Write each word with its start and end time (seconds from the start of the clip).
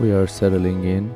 We 0.00 0.12
are 0.12 0.26
settling 0.26 0.84
in. 0.84 1.14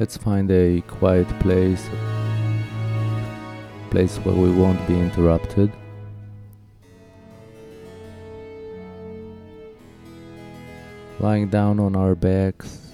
Let's 0.00 0.16
find 0.16 0.50
a 0.50 0.80
quiet 0.88 1.28
place, 1.40 1.90
place 3.90 4.16
where 4.24 4.34
we 4.34 4.50
won't 4.50 4.80
be 4.88 4.98
interrupted. 4.98 5.70
Lying 11.20 11.48
down 11.50 11.78
on 11.78 11.96
our 11.96 12.14
backs, 12.14 12.92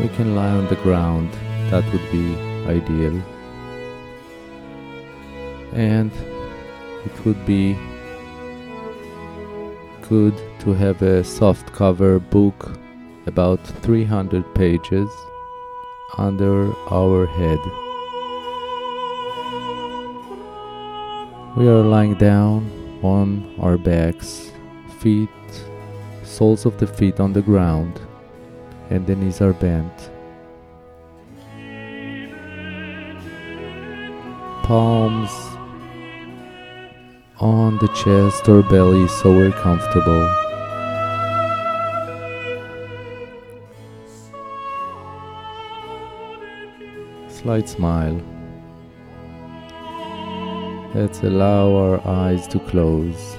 we 0.00 0.08
can 0.14 0.36
lie 0.36 0.50
on 0.50 0.68
the 0.68 0.78
ground, 0.84 1.32
that 1.72 1.84
would 1.92 2.12
be 2.12 2.36
ideal. 2.68 3.20
And 5.72 6.12
it 7.04 7.24
would 7.24 7.44
be 7.44 7.76
good 10.10 10.34
to 10.58 10.72
have 10.72 11.00
a 11.02 11.22
soft 11.22 11.72
cover 11.72 12.18
book 12.18 12.72
about 13.26 13.64
300 13.64 14.44
pages 14.56 15.08
under 16.18 16.72
our 16.90 17.26
head. 17.26 17.60
We 21.56 21.68
are 21.68 21.84
lying 21.84 22.16
down 22.16 22.68
on 23.04 23.54
our 23.60 23.78
backs, 23.78 24.50
feet, 24.98 25.28
soles 26.24 26.66
of 26.66 26.76
the 26.78 26.88
feet 26.88 27.20
on 27.20 27.32
the 27.32 27.42
ground, 27.42 28.00
and 28.90 29.06
the 29.06 29.14
knees 29.14 29.40
are 29.40 29.52
bent. 29.52 30.10
Palms 34.64 35.49
on 37.40 37.78
the 37.78 37.88
chest 37.88 38.46
or 38.50 38.62
belly 38.62 39.08
so 39.08 39.32
we're 39.32 39.50
comfortable. 39.50 40.28
Slight 47.28 47.66
smile. 47.66 48.20
Let's 50.94 51.22
allow 51.22 51.74
our 51.74 52.06
eyes 52.06 52.46
to 52.48 52.58
close. 52.58 53.36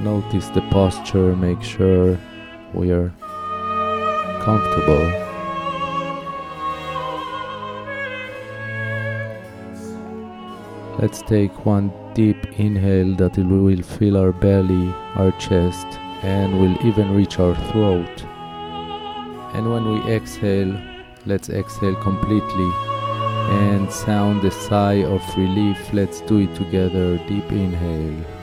Notice 0.00 0.46
the 0.50 0.60
posture, 0.70 1.34
make 1.34 1.60
sure 1.62 2.16
we 2.72 2.92
are 2.92 3.12
comfortable. 4.42 5.27
Let's 10.98 11.22
take 11.22 11.64
one 11.64 11.92
deep 12.14 12.58
inhale 12.58 13.14
that 13.16 13.36
will 13.38 13.82
fill 13.82 14.16
our 14.16 14.32
belly, 14.32 14.92
our 15.14 15.30
chest, 15.38 15.86
and 16.22 16.60
will 16.60 16.76
even 16.84 17.12
reach 17.12 17.38
our 17.38 17.54
throat. 17.70 18.24
And 19.54 19.70
when 19.70 19.84
we 19.92 20.12
exhale, 20.12 20.76
let's 21.24 21.50
exhale 21.50 21.94
completely 21.96 22.72
and 23.50 23.90
sound 23.92 24.44
a 24.44 24.50
sigh 24.50 25.04
of 25.04 25.22
relief. 25.36 25.78
Let's 25.92 26.20
do 26.22 26.38
it 26.38 26.54
together. 26.56 27.16
Deep 27.28 27.50
inhale. 27.52 28.37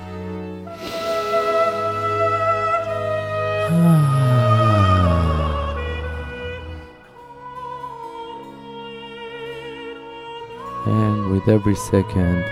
With 11.46 11.54
every 11.54 11.76
second, 11.76 12.44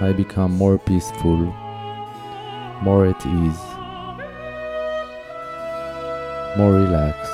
I 0.00 0.12
become 0.12 0.52
more 0.52 0.78
peaceful, 0.78 1.36
more 2.82 3.06
at 3.06 3.24
ease, 3.26 3.62
more 6.56 6.72
relaxed. 6.72 7.32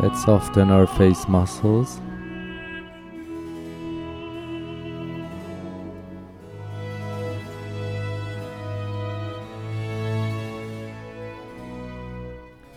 Let's 0.00 0.24
soften 0.24 0.70
our 0.70 0.86
face 0.86 1.28
muscles. 1.28 2.00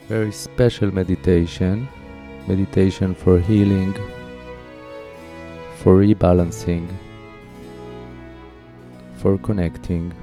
Very 0.08 0.32
special 0.32 0.94
meditation, 0.94 1.88
meditation 2.48 3.16
for 3.16 3.40
healing, 3.40 3.92
for 5.78 5.98
rebalancing, 5.98 6.88
for 9.18 9.40
connecting. 9.40 10.14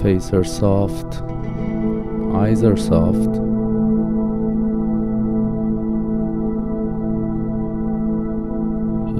Face 0.00 0.32
are 0.32 0.44
soft, 0.44 1.22
eyes 2.36 2.62
are 2.62 2.76
soft. 2.76 3.43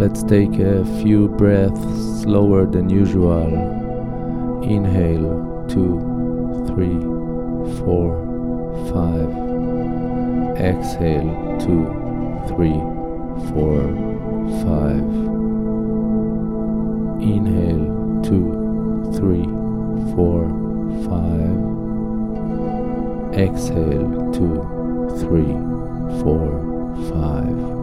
Let's 0.05 0.23
take 0.23 0.59
a 0.59 0.85
few 1.01 1.29
breaths 1.29 1.81
slower 2.21 2.67
than 2.67 2.91
usual. 2.91 4.61
Inhale, 4.63 5.65
two, 5.67 5.97
three, 6.69 7.01
four, 7.79 8.13
five. 8.93 9.31
Exhale, 10.61 11.33
two, 11.59 11.89
three, 12.49 12.79
four, 13.49 13.81
five. 14.61 15.07
Inhale, 17.23 17.89
two, 18.23 19.11
three, 19.17 19.47
four, 20.15 20.51
five. 21.09 21.57
Exhale, 23.41 24.31
two, 24.35 24.61
three, 25.19 25.55
four, 26.21 26.53
five. 27.09 27.74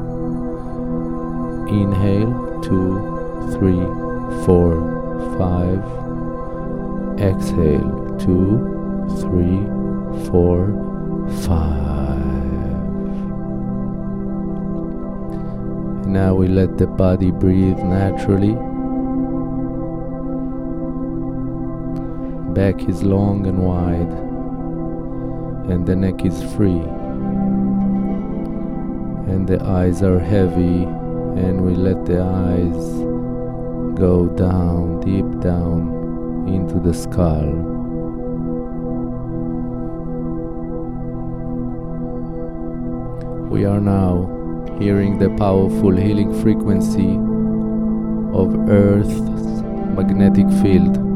Inhale, 1.72 2.60
two, 2.62 3.00
three, 3.54 3.86
four, 4.46 4.76
five. 5.38 5.80
Exhale, 7.18 8.18
two, 8.20 8.60
three, 9.22 9.66
four, 10.28 10.74
five. 11.46 12.02
Now 16.06 16.36
we 16.36 16.50
let 16.50 16.78
the 16.78 16.88
body 16.88 17.32
breathe 17.32 17.78
naturally. 17.78 18.58
Back 22.54 22.90
is 22.90 23.02
long 23.02 23.48
and 23.48 23.60
wide, 23.60 24.12
and 25.72 25.86
the 25.86 25.96
neck 25.96 26.26
is 26.26 26.44
free, 26.54 26.84
and 29.32 29.48
the 29.48 29.64
eyes 29.64 30.04
are 30.04 30.20
heavy 30.20 30.86
and 31.38 31.62
we 31.62 31.76
let 31.76 32.06
the 32.06 32.22
eyes 32.22 33.02
go 33.98 34.28
down, 34.38 35.00
deep 35.02 35.42
down 35.42 36.48
into 36.48 36.80
the 36.80 36.94
skull. 36.94 37.52
We 43.50 43.66
are 43.66 43.82
now 43.82 44.76
hearing 44.80 45.20
the 45.20 45.30
powerful 45.38 45.96
healing 45.96 46.34
frequency 46.42 47.18
of 48.34 48.70
Earth's 48.70 49.20
magnetic 49.96 50.50
field. 50.62 51.11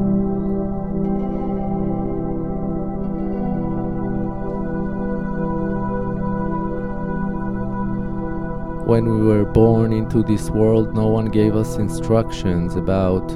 When 8.86 9.10
we 9.10 9.26
were 9.26 9.46
born 9.46 9.92
into 9.92 10.22
this 10.22 10.52
world, 10.52 10.94
no 10.94 11.08
one 11.08 11.26
gave 11.26 11.56
us 11.56 11.78
instructions 11.78 12.76
about 12.76 13.32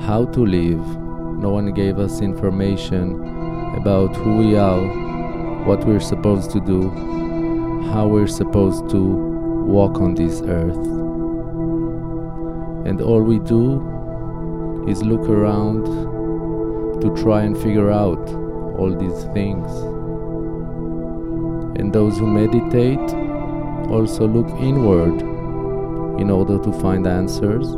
how 0.00 0.26
to 0.26 0.46
live. 0.46 0.78
No 1.40 1.50
one 1.50 1.72
gave 1.72 1.98
us 1.98 2.20
information 2.20 3.20
about 3.76 4.14
who 4.14 4.36
we 4.36 4.56
are, 4.56 4.80
what 5.64 5.84
we're 5.84 5.98
supposed 5.98 6.52
to 6.52 6.60
do, 6.60 6.88
how 7.90 8.06
we're 8.06 8.28
supposed 8.28 8.90
to 8.90 9.00
walk 9.00 10.00
on 10.00 10.14
this 10.14 10.40
earth. 10.42 10.86
And 12.86 13.00
all 13.00 13.22
we 13.22 13.40
do 13.40 14.86
is 14.88 15.02
look 15.02 15.28
around 15.28 15.84
to 17.00 17.12
try 17.20 17.42
and 17.42 17.58
figure 17.58 17.90
out 17.90 18.24
all 18.78 18.96
these 18.96 19.24
things. 19.34 19.66
And 21.80 21.92
those 21.92 22.18
who 22.18 22.28
meditate 22.28 23.31
also 23.90 24.26
look 24.26 24.48
inward 24.60 25.20
in 26.20 26.30
order 26.30 26.58
to 26.58 26.72
find 26.80 27.06
answers. 27.06 27.68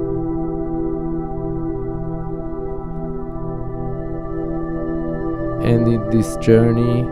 And 5.65 5.89
in 5.89 6.11
this 6.11 6.37
journey, 6.37 7.05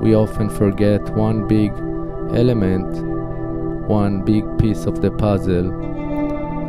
we 0.00 0.14
often 0.14 0.50
forget 0.50 1.00
one 1.16 1.48
big 1.48 1.72
element, 2.36 2.86
one 3.88 4.22
big 4.22 4.44
piece 4.58 4.86
of 4.86 5.00
the 5.00 5.10
puzzle, 5.10 5.70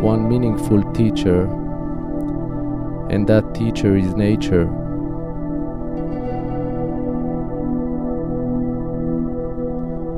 one 0.01 0.29
meaningful 0.29 0.81
teacher, 0.93 1.43
and 3.09 3.27
that 3.27 3.53
teacher 3.53 3.97
is 3.97 4.15
nature. 4.15 4.67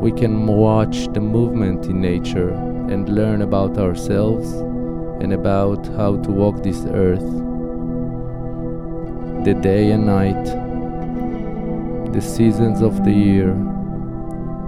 We 0.01 0.11
can 0.11 0.47
watch 0.47 1.13
the 1.13 1.19
movement 1.21 1.85
in 1.85 2.01
nature 2.01 2.49
and 2.49 3.07
learn 3.07 3.43
about 3.43 3.77
ourselves 3.77 4.51
and 5.21 5.31
about 5.31 5.85
how 5.95 6.17
to 6.17 6.31
walk 6.31 6.63
this 6.63 6.83
earth. 6.87 7.29
The 9.45 9.53
day 9.53 9.91
and 9.91 10.07
night, 10.07 10.43
the 12.13 12.19
seasons 12.19 12.81
of 12.81 13.05
the 13.05 13.11
year, 13.11 13.53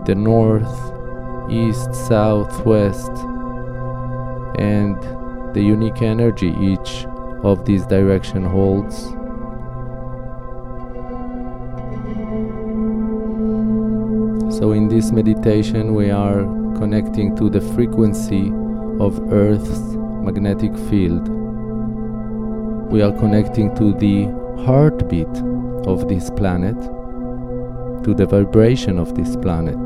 the 0.06 0.14
north, 0.14 0.78
east, 1.50 1.96
south, 1.96 2.64
west, 2.64 3.12
and 4.60 5.02
the 5.56 5.64
unique 5.64 6.04
energy 6.04 6.56
each 6.62 7.08
of 7.42 7.66
these 7.66 7.88
direction 7.88 8.46
holds. 8.46 9.12
So, 14.60 14.72
in 14.74 14.88
this 14.88 15.12
meditation, 15.12 15.96
we 15.96 16.12
are 16.12 16.44
connecting 16.78 17.36
to 17.38 17.50
the 17.50 17.60
frequency 17.60 18.52
of 19.00 19.20
Earth's 19.34 19.80
magnetic 20.24 20.78
field. 20.90 21.28
We 22.92 23.02
are 23.02 23.12
connecting 23.14 23.76
to 23.78 23.96
the 23.96 24.26
heartbeat 24.64 25.36
of 25.88 26.08
this 26.08 26.30
planet, 26.30 26.80
to 28.04 28.14
the 28.14 28.28
vibration 28.28 29.00
of 29.00 29.16
this 29.16 29.36
planet. 29.38 29.80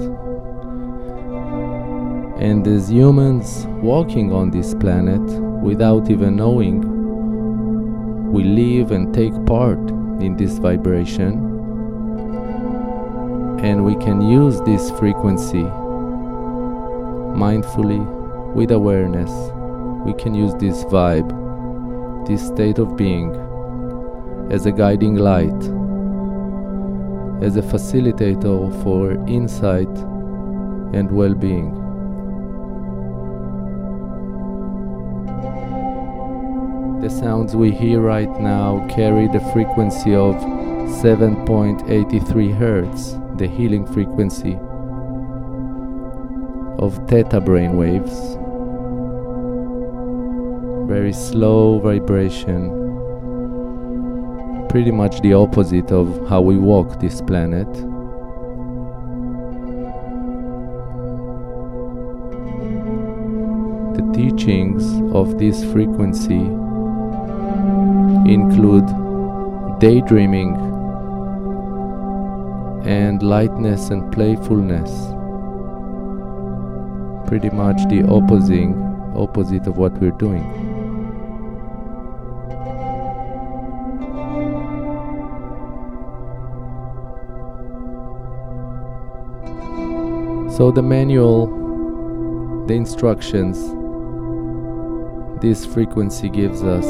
And 2.41 2.67
as 2.67 2.91
humans 2.91 3.65
walking 3.81 4.33
on 4.33 4.51
this 4.51 4.73
planet 4.73 5.23
without 5.63 6.09
even 6.11 6.35
knowing, 6.35 6.81
we 8.33 8.43
live 8.43 8.91
and 8.91 9.13
take 9.13 9.33
part 9.45 9.79
in 10.19 10.35
this 10.35 10.57
vibration 10.57 11.46
and 13.59 13.83
we 13.83 13.95
can 13.95 14.21
use 14.21 14.61
this 14.61 14.91
frequency 14.91 15.63
mindfully 17.37 18.05
with 18.53 18.71
awareness. 18.71 19.31
We 20.05 20.13
can 20.13 20.35
use 20.35 20.53
this 20.55 20.83
vibe, 20.85 21.29
this 22.27 22.45
state 22.45 22.77
of 22.77 22.95
being, 22.95 23.35
as 24.51 24.65
a 24.65 24.71
guiding 24.71 25.15
light, 25.15 25.61
as 27.43 27.57
a 27.57 27.61
facilitator 27.61 28.83
for 28.83 29.11
insight 29.27 29.89
and 30.95 31.11
well 31.11 31.33
being. 31.33 31.73
The 37.01 37.09
sounds 37.09 37.55
we 37.55 37.71
hear 37.71 38.01
right 38.01 38.29
now 38.39 38.87
carry 38.89 39.27
the 39.27 39.39
frequency 39.53 40.15
of 40.15 40.35
7.83 41.01 42.57
Hertz 42.57 43.17
the 43.37 43.47
healing 43.47 43.85
frequency 43.85 44.57
of 46.79 46.97
theta 47.07 47.39
brain 47.39 47.77
waves. 47.77 48.37
Very 50.87 51.13
slow 51.13 51.79
vibration, 51.79 52.69
pretty 54.69 54.91
much 54.91 55.21
the 55.21 55.33
opposite 55.33 55.91
of 55.91 56.27
how 56.29 56.41
we 56.41 56.57
walk 56.57 56.99
this 56.99 57.21
planet. 57.21 57.71
The 63.95 64.11
teachings 64.13 64.83
of 65.13 65.37
this 65.37 65.63
frequency 65.71 66.41
include 68.31 68.87
daydreaming 69.79 70.55
and 72.85 73.23
lightness 73.23 73.89
and 73.89 74.11
playfulness. 74.13 74.91
Pretty 77.27 77.49
much 77.49 77.77
the 77.89 78.05
opposing 78.07 78.75
opposite 79.15 79.67
of 79.67 79.77
what 79.77 79.91
we're 79.93 80.11
doing. 80.11 80.43
So 90.57 90.71
the 90.71 90.81
manual, 90.81 92.65
the 92.65 92.73
instructions 92.73 93.57
this 95.41 95.67
frequency 95.67 96.29
gives 96.29 96.63
us 96.63 96.85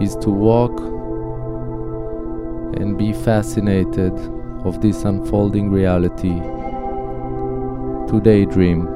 is 0.00 0.16
to 0.16 0.30
walk 0.30 0.95
and 2.74 2.98
be 2.98 3.12
fascinated 3.12 4.12
of 4.64 4.80
this 4.80 5.04
unfolding 5.04 5.70
reality, 5.70 6.40
to 8.10 8.20
daydream, 8.20 8.86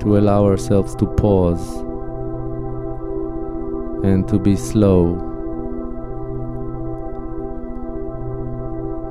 to 0.00 0.16
allow 0.18 0.44
ourselves 0.44 0.94
to 0.96 1.06
pause 1.06 1.76
and 4.04 4.26
to 4.28 4.38
be 4.38 4.56
slow 4.56 5.14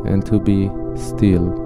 and 0.06 0.26
to 0.26 0.40
be 0.40 0.70
still. 0.96 1.61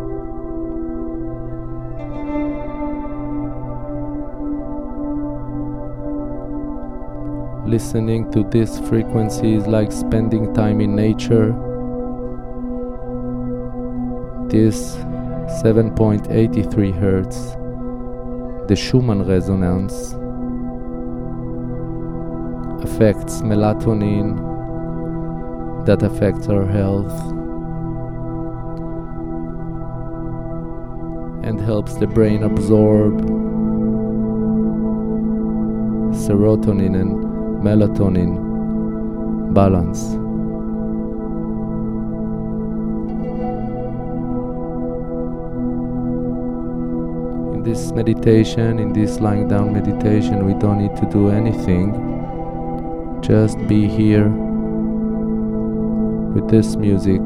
Listening 7.76 8.32
to 8.32 8.42
this 8.46 8.80
frequency 8.88 9.54
is 9.54 9.68
like 9.68 9.92
spending 9.92 10.54
time 10.54 10.80
in 10.80 10.96
nature. 10.96 11.48
This 14.48 14.96
7.83 15.62 16.98
Hertz, 16.98 17.38
the 18.70 18.78
Schumann 18.78 19.24
resonance, 19.28 20.14
affects 22.82 23.42
melatonin, 23.42 24.38
that 25.86 26.02
affects 26.02 26.48
our 26.48 26.66
health, 26.66 27.12
and 31.44 31.60
helps 31.60 31.96
the 31.96 32.08
brain 32.08 32.44
absorb 32.44 33.20
serotonin 36.16 36.96
and 37.02 37.25
melatonin 37.62 39.54
balance. 39.54 40.14
In 47.56 47.64
this 47.64 47.92
meditation, 47.92 48.80
in 48.80 48.94
this 48.94 49.20
lying 49.20 49.48
down 49.48 49.74
meditation, 49.74 50.46
we 50.46 50.54
don't 50.60 50.80
need 50.80 50.96
to 50.98 51.06
do 51.12 51.30
anything. 51.30 51.94
Just 53.22 53.58
be 53.68 53.88
here 53.88 54.30
with 56.34 56.50
this 56.50 56.76
music 56.76 57.22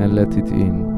and 0.00 0.14
let 0.14 0.36
it 0.36 0.48
in. 0.48 0.93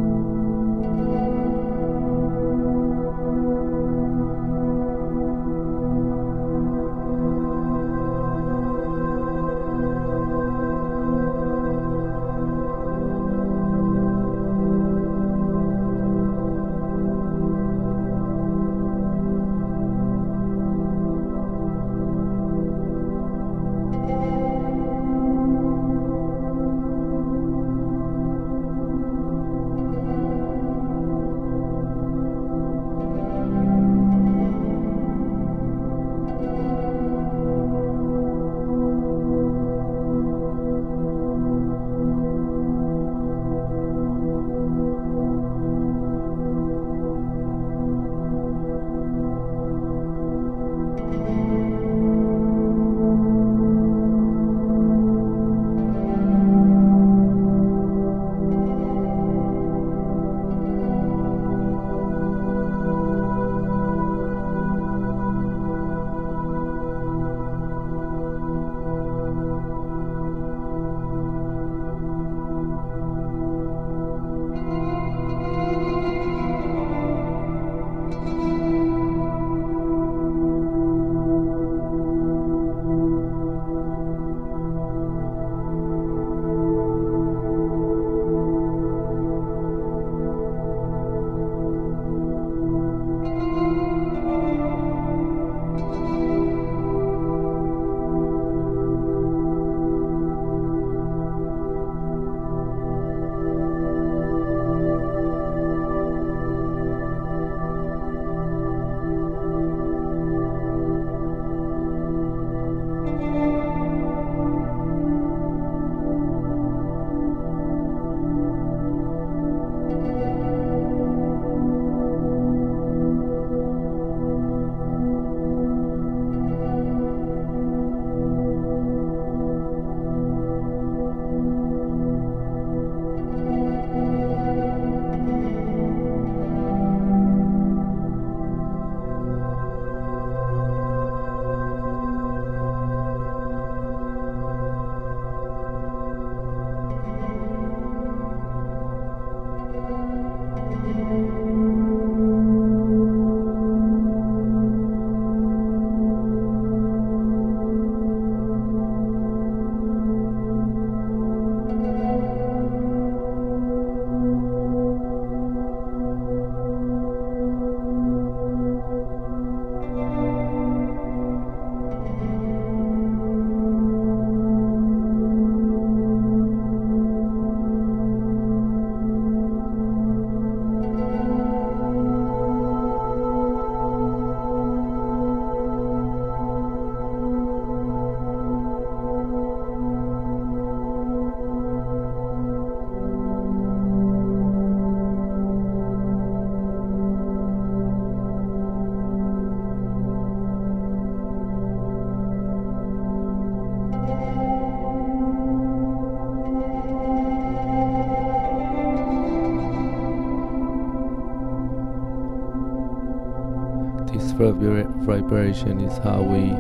Vibration 214.39 215.81
is 215.81 215.97
how 215.99 216.21
we 216.21 216.53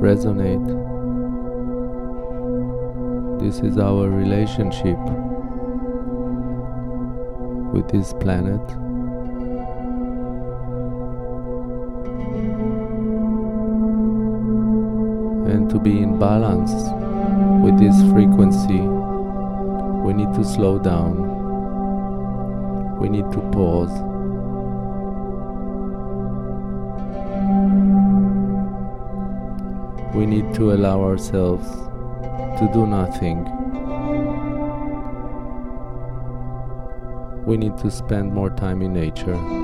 resonate. 0.00 0.64
This 3.40 3.58
is 3.58 3.76
our 3.76 4.08
relationship 4.08 4.98
with 7.74 7.88
this 7.90 8.14
planet. 8.14 8.60
And 15.52 15.68
to 15.68 15.78
be 15.78 15.98
in 15.98 16.18
balance 16.18 16.72
with 17.62 17.78
this 17.78 18.00
frequency, 18.12 18.80
we 20.06 20.14
need 20.14 20.32
to 20.36 20.44
slow 20.44 20.78
down. 20.78 21.32
We 22.98 23.10
need 23.10 23.30
to 23.32 23.40
pause. 23.50 24.13
We 30.14 30.26
need 30.26 30.54
to 30.54 30.72
allow 30.72 31.02
ourselves 31.02 31.68
to 32.58 32.70
do 32.72 32.86
nothing. 32.86 33.44
We 37.44 37.56
need 37.56 37.76
to 37.78 37.90
spend 37.90 38.32
more 38.32 38.50
time 38.50 38.80
in 38.80 38.92
nature. 38.92 39.63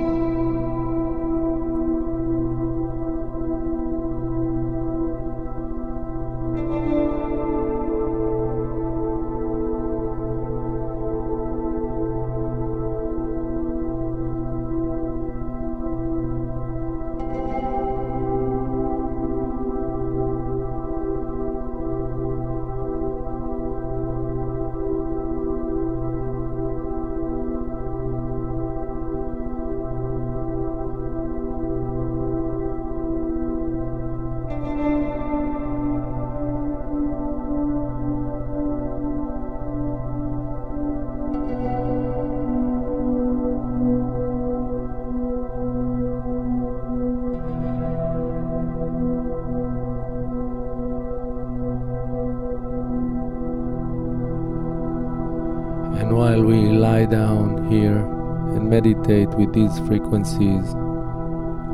And 55.98 56.16
while 56.16 56.42
we 56.42 56.68
lie 56.68 57.06
down 57.06 57.70
here 57.70 57.98
and 57.98 58.68
meditate 58.70 59.28
with 59.30 59.52
these 59.52 59.78
frequencies, 59.80 60.74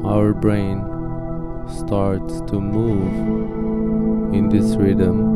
our 0.04 0.32
brain 0.32 0.80
starts 1.68 2.40
to 2.50 2.60
move 2.60 4.34
in 4.34 4.48
this 4.48 4.76
rhythm. 4.76 5.34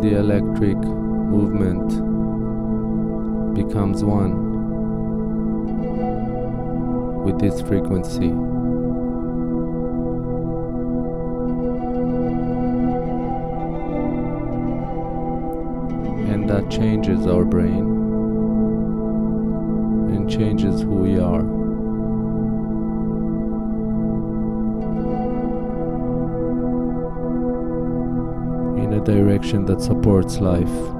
The 0.00 0.18
electric 0.18 0.76
movement 0.76 1.88
becomes 3.54 4.04
one 4.04 4.46
with 7.24 7.38
this 7.40 7.60
frequency. 7.62 8.32
Changes 16.70 17.26
our 17.26 17.44
brain 17.44 17.86
and 20.14 20.30
changes 20.30 20.82
who 20.82 20.94
we 20.94 21.18
are. 21.18 21.40
In 28.82 28.92
a 28.92 29.04
direction 29.04 29.64
that 29.66 29.80
supports 29.80 30.38
life. 30.38 30.97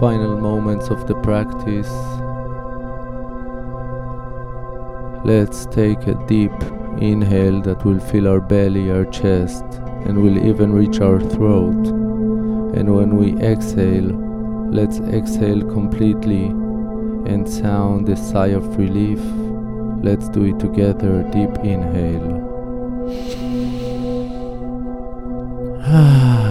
Final 0.00 0.36
moments 0.36 0.88
of 0.88 1.06
the 1.06 1.14
practice, 1.16 1.92
let's 5.24 5.66
take 5.66 6.06
a 6.08 6.14
deep 6.26 6.56
inhale 7.00 7.60
that 7.60 7.84
will 7.84 8.00
fill 8.00 8.26
our 8.26 8.40
belly, 8.40 8.90
our 8.90 9.04
chest, 9.04 9.64
and 10.06 10.20
will 10.20 10.44
even 10.44 10.72
reach 10.72 11.00
our 11.00 11.20
throat. 11.20 11.86
And 12.74 12.96
when 12.96 13.16
we 13.16 13.40
exhale, 13.42 14.10
let's 14.72 14.98
exhale 15.00 15.60
completely 15.60 16.46
and 17.32 17.48
sound 17.48 18.08
a 18.08 18.16
sigh 18.16 18.54
of 18.60 18.76
relief 18.76 19.20
Let's 20.02 20.30
do 20.30 20.44
it 20.46 20.58
together. 20.58 21.22
Deep 21.24 21.58
inhale. 21.62 22.40
Ah. 25.92 26.49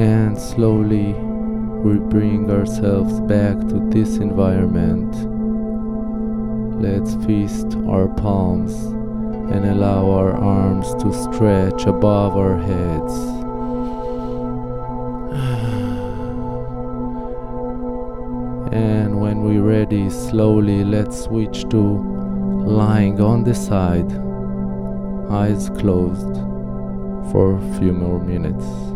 And 0.00 0.38
slowly 0.38 1.12
we 1.12 1.98
bring 1.98 2.50
ourselves 2.50 3.20
back 3.20 3.58
to 3.68 3.86
this 3.90 4.16
environment. 4.16 5.12
Let's 6.80 7.16
feast 7.26 7.76
our 7.86 8.08
palms 8.08 8.72
and 9.52 9.66
allow 9.66 10.10
our 10.10 10.32
arms 10.32 10.94
to 11.02 11.12
stretch 11.12 11.84
above 11.84 12.34
our 12.34 12.56
heads. 12.56 13.14
And 18.72 19.20
when 19.20 19.42
we're 19.42 19.62
ready, 19.62 20.08
slowly 20.08 20.82
let's 20.82 21.24
switch 21.24 21.68
to 21.68 21.82
lying 22.64 23.20
on 23.20 23.44
the 23.44 23.54
side, 23.54 24.10
eyes 25.30 25.68
closed, 25.70 26.36
for 27.30 27.56
a 27.56 27.78
few 27.78 27.92
more 27.92 28.20
minutes. 28.20 28.89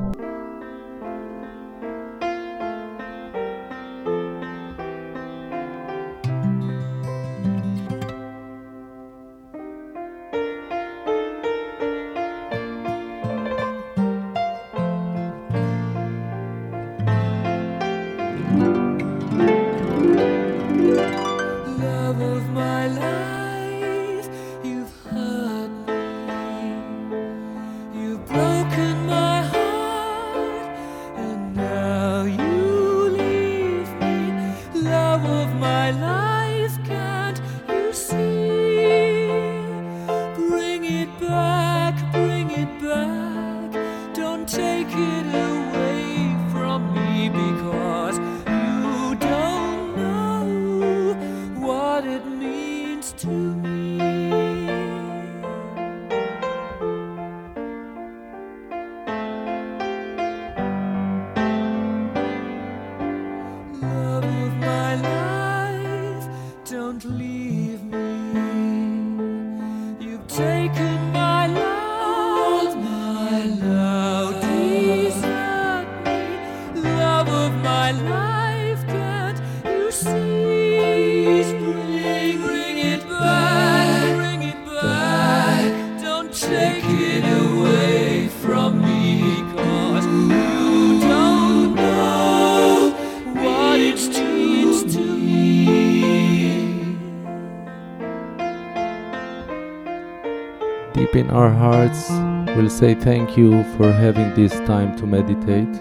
Deep 100.95 101.17
in 101.17 101.31
our 101.31 101.51
hearts, 101.51 102.09
we'll 102.57 102.71
say 102.71 102.95
thank 102.95 103.37
you 103.37 103.65
for 103.77 103.91
having 103.93 104.33
this 104.35 104.53
time 104.61 104.97
to 104.97 105.07
meditate. 105.07 105.75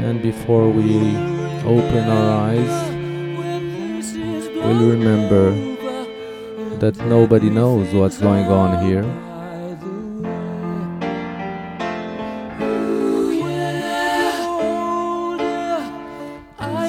And 0.00 0.22
before 0.22 0.70
we 0.70 1.37
open 1.64 2.04
our 2.08 2.30
eyes, 2.48 2.90
we'll 4.54 4.90
remember 4.90 5.50
that 6.78 6.96
nobody 7.06 7.50
knows 7.50 7.92
what's 7.92 8.18
going 8.18 8.46
on 8.46 8.84
here. 8.84 9.04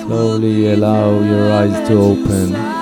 Slowly 0.02 0.74
allow 0.74 1.20
your 1.22 1.52
eyes 1.52 1.88
to 1.88 1.94
open. 1.96 2.79